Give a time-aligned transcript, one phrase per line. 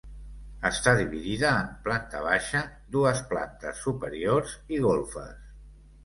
[0.67, 2.61] Està dividida en planta baixa,
[2.95, 5.37] dues plantes superiors i golfes.